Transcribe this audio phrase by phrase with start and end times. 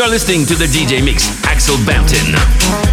[0.00, 2.89] You're listening to the DJ Mix, Axel Bampton.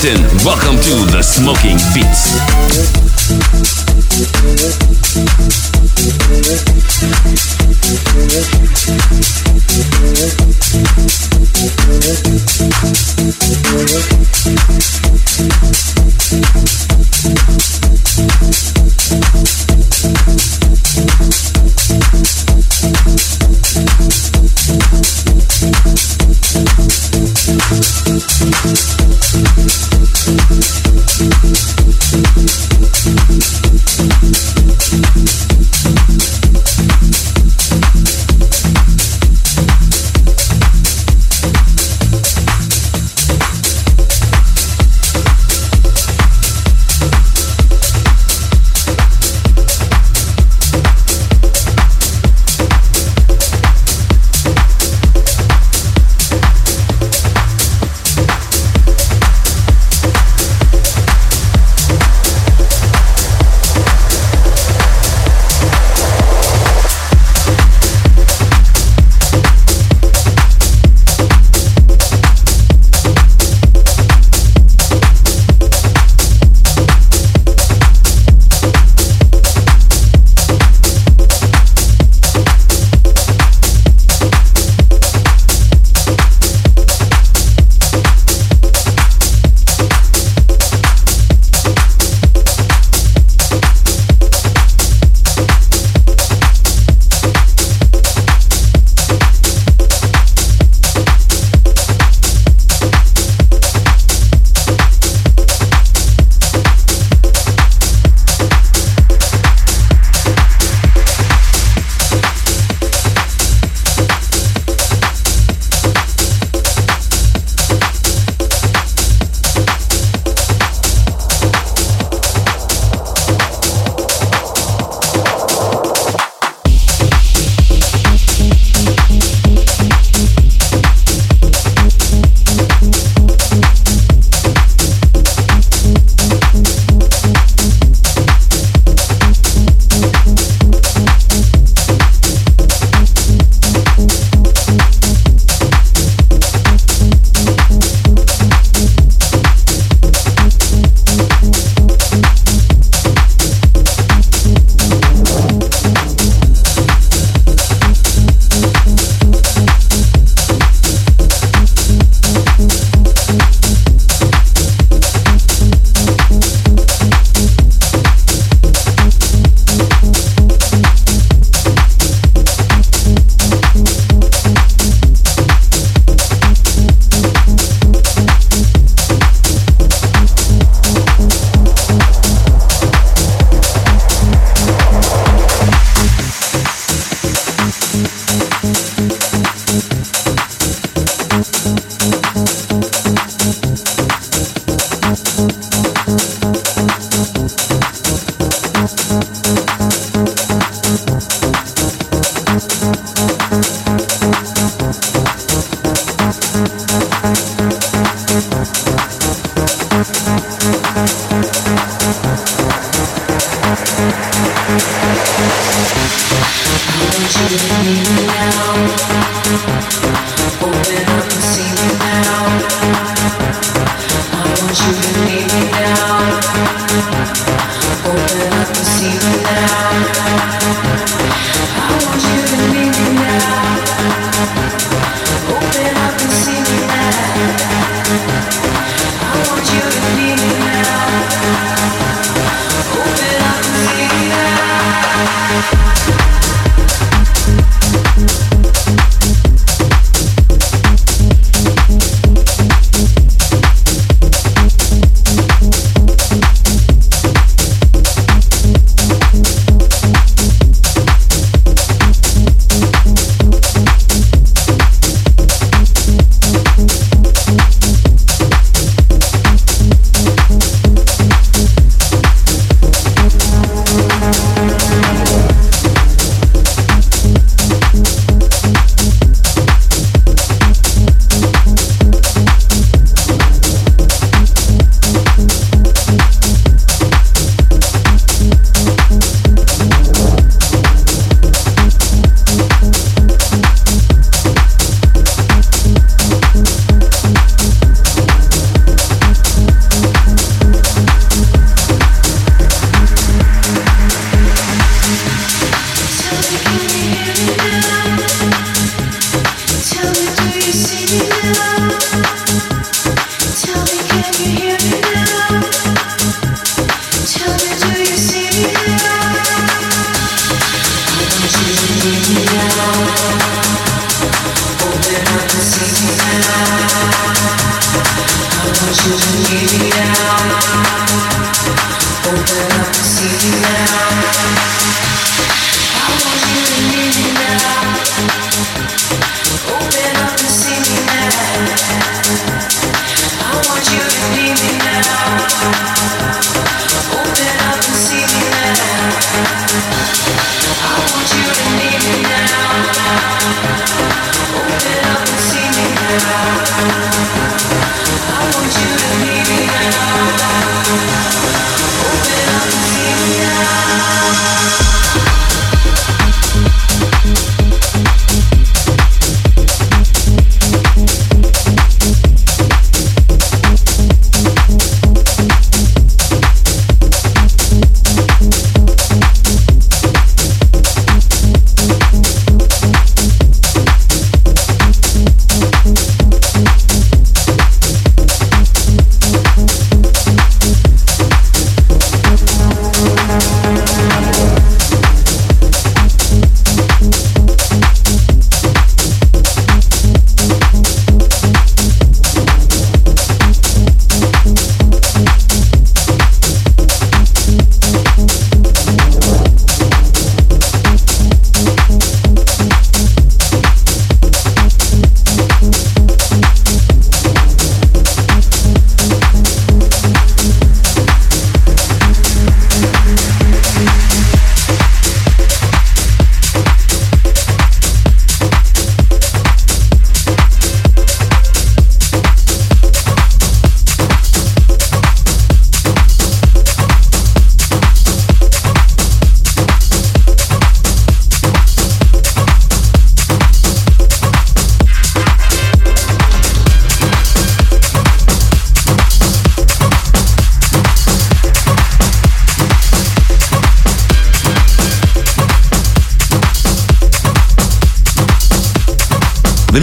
[0.00, 0.46] Houston.
[0.46, 2.30] Welcome to the Smoking Beats.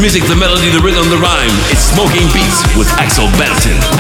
[0.08, 1.52] Music, the melody, the rhythm, the rhyme.
[1.70, 3.97] It's Smoking Beats with Axel Bampton.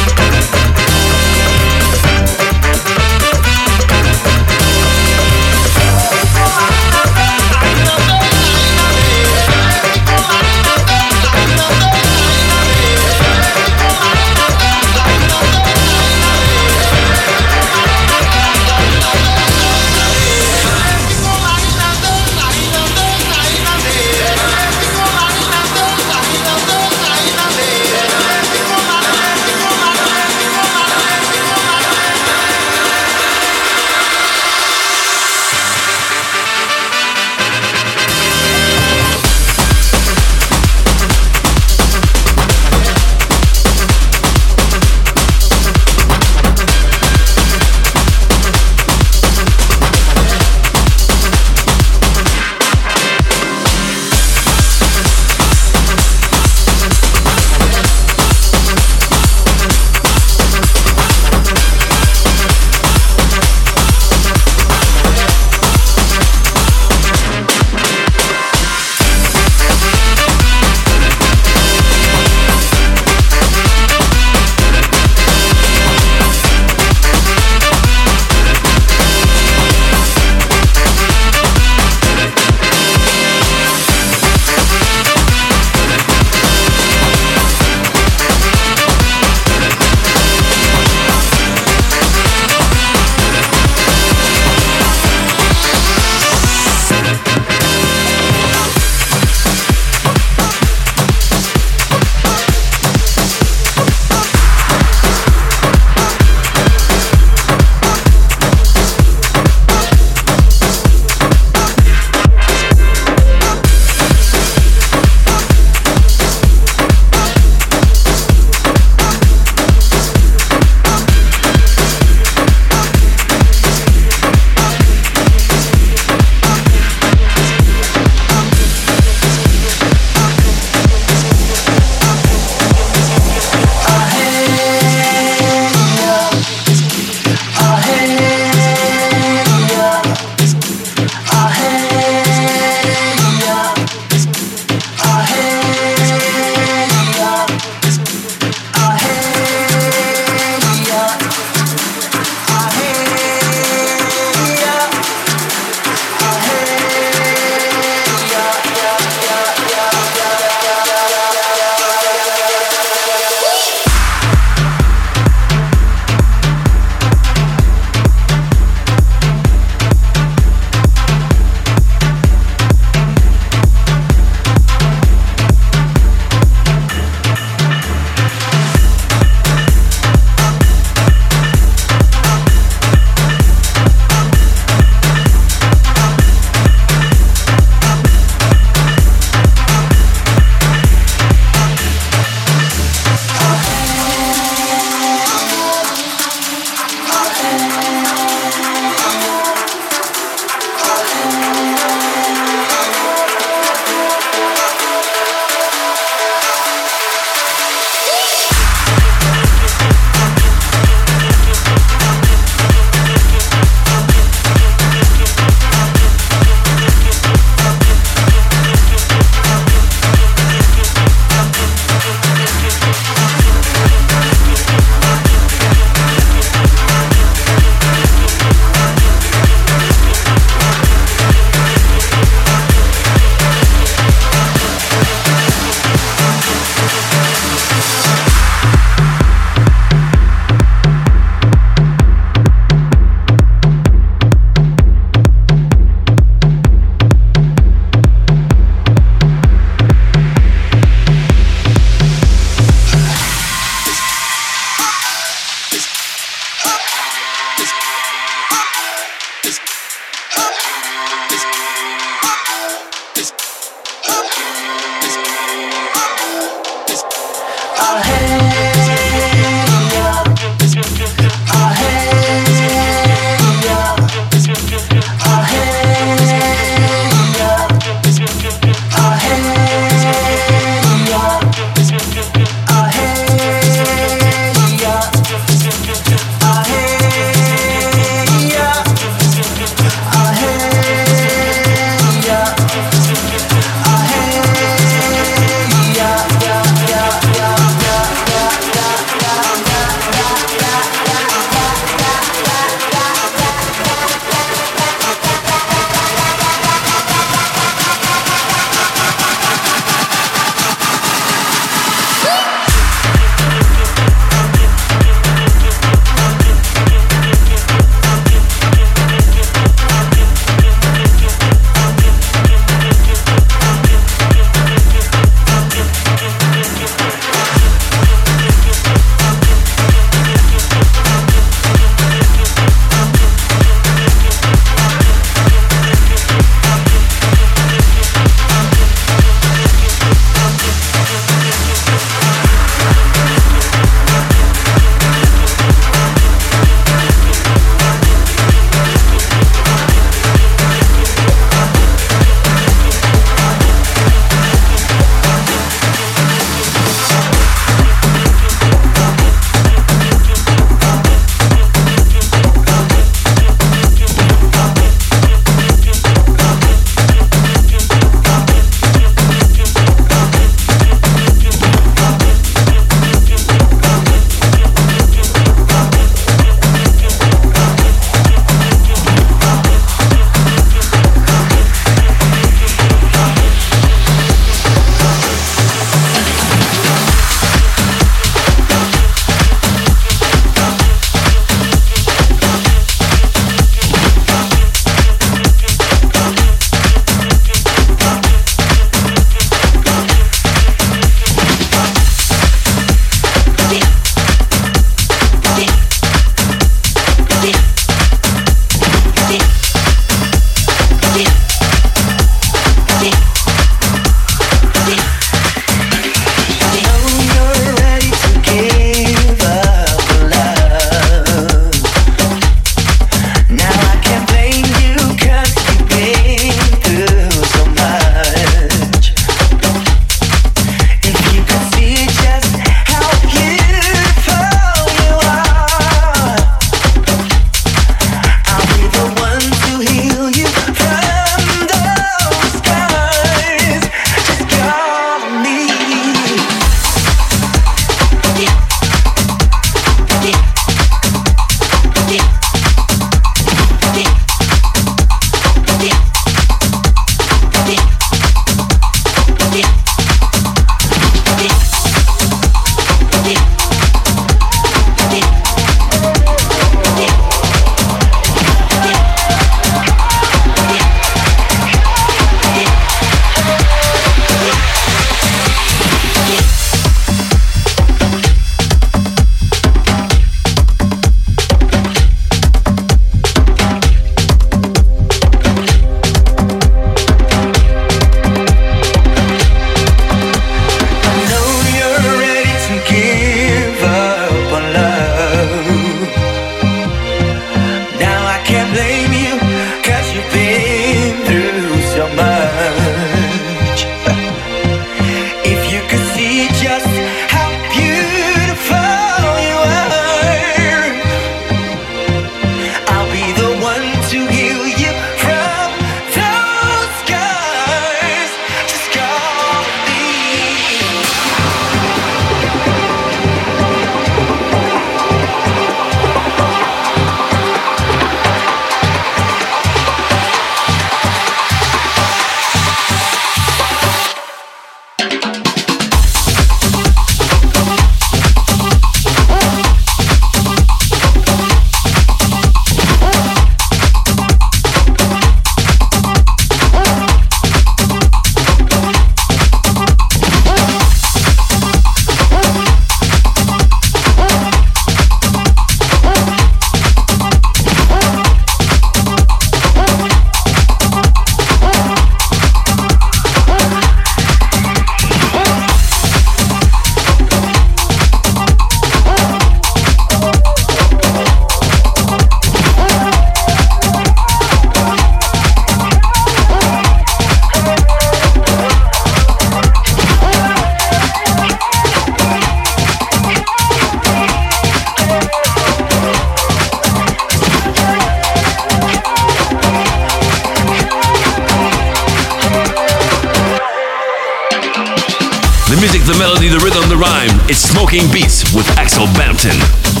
[595.81, 597.31] music, the melody, the rhythm, the rhyme.
[597.49, 600.00] It's Smoking Beats with Axel Bampton.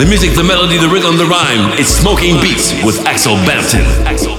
[0.00, 1.78] The music, the melody, the rhythm, the rhyme.
[1.78, 4.29] It's Smoking Beats with Axel Bampton.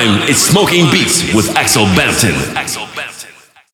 [0.00, 0.28] Rhyme.
[0.28, 2.49] It's Smoking Beats with Axel Bampton.